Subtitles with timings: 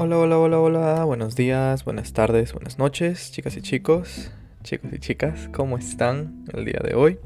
[0.00, 4.30] Hola, hola, hola, hola, buenos días, buenas tardes, buenas noches, chicas y chicos,
[4.62, 7.18] chicos y chicas, ¿cómo están el día de hoy?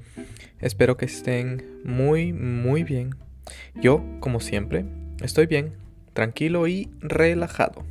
[0.58, 3.14] Espero que estén muy, muy bien.
[3.74, 4.86] Yo, como siempre,
[5.20, 5.74] estoy bien,
[6.14, 7.84] tranquilo y relajado.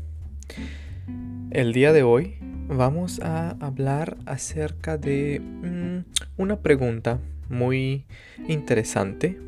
[1.52, 2.38] El día de hoy
[2.68, 7.20] vamos a hablar acerca de mm, una pregunta
[7.50, 8.06] muy
[8.48, 9.40] interesante.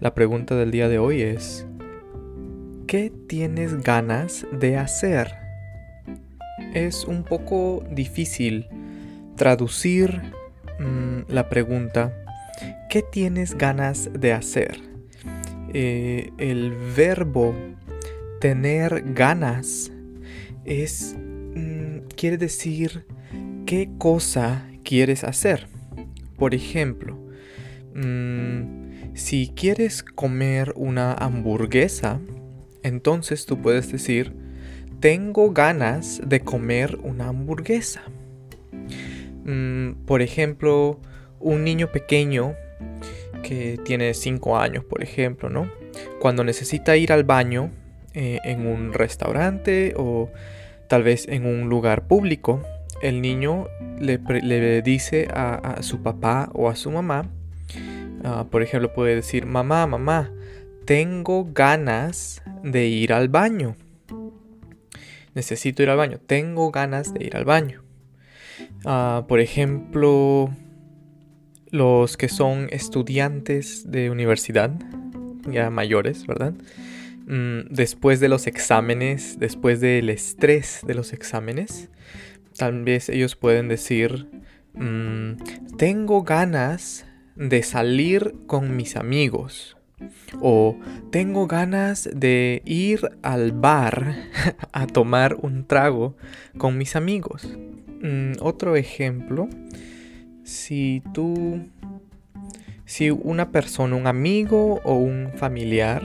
[0.00, 1.64] La pregunta del día de hoy es,
[2.88, 5.34] ¿Qué tienes ganas de hacer?
[6.72, 8.66] Es un poco difícil
[9.36, 10.22] traducir
[10.78, 12.14] mm, la pregunta
[12.88, 14.80] ¿qué tienes ganas de hacer?
[15.74, 17.54] Eh, el verbo
[18.40, 19.92] tener ganas
[20.64, 23.04] es mm, quiere decir
[23.66, 25.68] qué cosa quieres hacer.
[26.38, 27.18] Por ejemplo,
[27.94, 32.18] mm, si quieres comer una hamburguesa,
[32.88, 34.34] entonces tú puedes decir,
[35.00, 38.02] tengo ganas de comer una hamburguesa.
[39.44, 41.00] Mm, por ejemplo,
[41.40, 42.54] un niño pequeño
[43.42, 45.70] que tiene 5 años, por ejemplo, ¿no?
[46.20, 47.70] Cuando necesita ir al baño
[48.14, 50.30] eh, en un restaurante o
[50.88, 52.62] tal vez en un lugar público,
[53.00, 53.68] el niño
[54.00, 57.30] le, dice a, su papá o a su mamá,
[58.24, 60.32] ah, por ejemplo, puede decir, mamá, mamá,
[60.88, 63.76] tengo ganas de ir al baño.
[65.34, 66.18] Necesito ir al baño.
[66.26, 67.82] Tengo ganas de ir al baño.
[68.86, 70.48] Ah, por ejemplo,
[71.70, 74.70] los que son estudiantes de universidad,
[75.50, 76.54] ya mayores, ¿verdad?
[77.26, 81.90] Mm, después de los exámenes, después del estrés de los exámenes,
[82.56, 84.30] tal vez ellos pueden decir,
[84.72, 85.32] mm,
[85.76, 87.04] tengo ganas
[87.36, 89.77] de salir con mis amigos.
[90.40, 90.76] O
[91.10, 94.14] tengo ganas de ir al bar
[94.72, 96.16] a tomar un trago
[96.56, 97.46] con mis amigos.
[98.02, 99.48] Mm, otro ejemplo,
[100.44, 101.66] si tú,
[102.84, 106.02] si una persona, un amigo o un familiar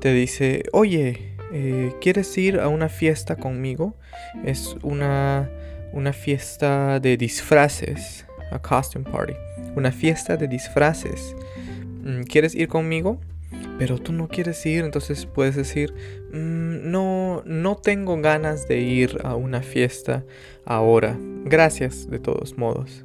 [0.00, 3.96] te dice, oye, eh, ¿quieres ir a una fiesta conmigo?
[4.44, 5.50] Es una,
[5.92, 9.34] una fiesta de disfraces, a costume party,
[9.76, 11.36] una fiesta de disfraces.
[12.02, 13.20] Mm, ¿quieres ir conmigo?
[13.78, 15.92] Pero tú no quieres ir, entonces puedes decir,
[16.32, 20.24] mm, no, no tengo ganas de ir a una fiesta
[20.64, 21.18] ahora.
[21.44, 23.04] Gracias de todos modos.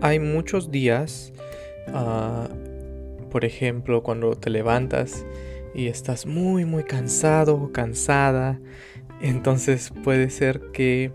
[0.00, 1.32] Hay muchos días,
[1.88, 2.48] ah,
[3.30, 5.24] por ejemplo, cuando te levantas
[5.74, 8.60] y estás muy, muy cansado o cansada,
[9.20, 11.10] entonces puede ser que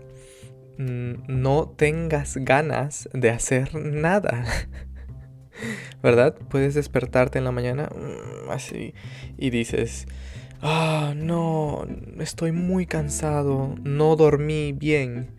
[0.78, 4.44] mm, no tengas ganas de hacer nada.
[6.02, 6.34] ¿verdad?
[6.48, 8.94] Puedes despertarte en la mañana mm, así
[9.38, 10.06] y dices,
[10.60, 11.86] ah, no,
[12.18, 15.30] estoy muy cansado, no dormí bien,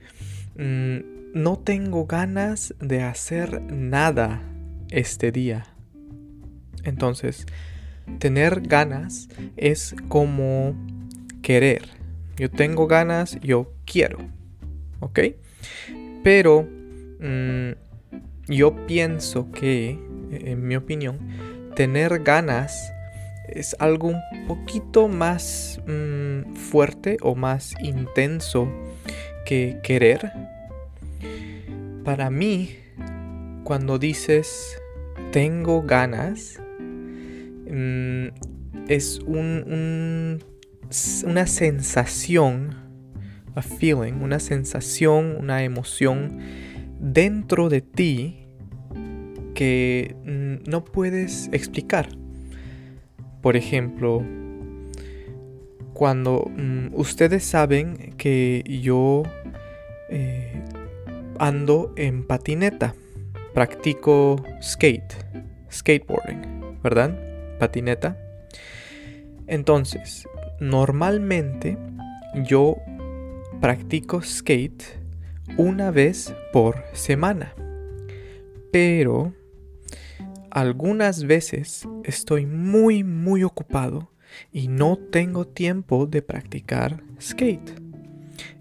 [0.56, 4.42] mm, no tengo ganas de hacer nada
[4.90, 5.66] este día.
[6.84, 7.46] Entonces,
[8.20, 10.76] tener ganas es como
[11.42, 11.84] querer.
[12.38, 14.20] Yo tengo ganas, yo quiero.
[15.00, 15.20] ¿Ok?
[16.24, 16.68] Pero
[17.20, 17.72] mm,
[18.48, 20.00] yo pienso que
[20.36, 21.20] en mi opinión,
[21.76, 22.94] tener ganas
[23.48, 28.68] es algo un poquito más mm, fuerte o más intenso
[29.46, 30.32] que querer.
[32.04, 32.78] Para mí,
[33.64, 34.78] cuando dices
[35.32, 36.60] tengo ganas,
[37.70, 38.28] mm,
[38.88, 40.44] es un,
[41.26, 42.76] una sensación,
[43.56, 46.40] a feeling, una sensación, una emoción
[47.00, 48.43] dentro de ti
[49.63, 52.09] que mm, no puedes explicar.
[53.41, 54.22] Por ejemplo,
[55.94, 59.24] cuando mm, ustedes saben que yo
[60.09, 60.62] eh,
[61.40, 62.94] ando en patineta,
[63.53, 65.13] practico skate,
[65.72, 67.18] skateboarding, ¿verdad?
[67.57, 68.18] Patineta.
[69.48, 70.27] Entonces,
[70.59, 71.77] normalmente
[72.44, 72.75] yo
[73.62, 74.83] practico skate
[75.56, 77.54] una vez por semana.
[78.69, 79.31] Pero
[80.54, 84.12] algunas veces estoy muy muy ocupado
[84.52, 87.82] y no tengo tiempo de practicar skate.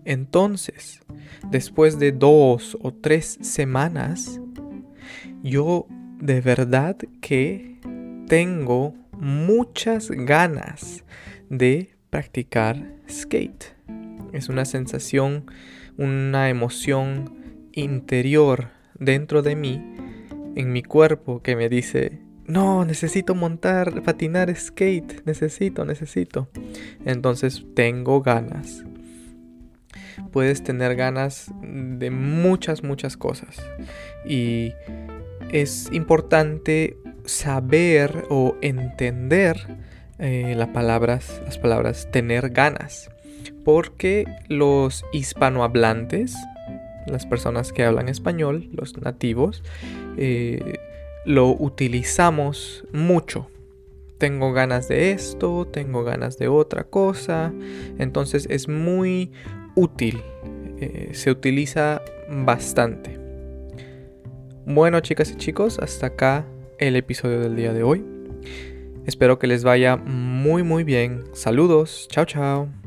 [0.07, 1.01] Entonces,
[1.51, 4.41] después de dos o tres semanas,
[5.43, 5.87] yo
[6.19, 7.79] de verdad que
[8.27, 11.05] tengo muchas ganas
[11.51, 13.67] de practicar skate.
[14.33, 15.45] Es una sensación,
[15.99, 17.35] una emoción
[17.73, 19.83] interior dentro de mí
[20.55, 26.49] en mi cuerpo que me dice, no, necesito montar, patinar skate, necesito, necesito.
[27.05, 28.85] Entonces tengo ganas.
[30.33, 33.57] Puedes tener ganas de muchas, muchas cosas.
[34.27, 34.73] Y
[35.51, 39.57] es importante saber o entender
[40.19, 43.11] eh, las palabras, las palabras tener ganas.
[43.65, 46.35] Porque los hispanohablantes,
[47.07, 49.63] las personas que hablan español, los nativos,
[50.17, 50.79] eh,
[51.25, 53.49] lo utilizamos mucho.
[54.19, 57.53] Tengo ganas de esto, tengo ganas de otra cosa.
[57.99, 59.33] Entonces es muy
[59.75, 60.23] útil.
[60.81, 63.19] Eh, se utiliza bastante.
[64.65, 66.47] Bueno, chicas y chicos, hasta acá
[66.79, 68.05] el episodio del día de hoy.
[69.07, 71.25] Espero que les vaya muy muy bien.
[71.33, 72.07] Saludos.
[72.09, 72.82] Chao, chao.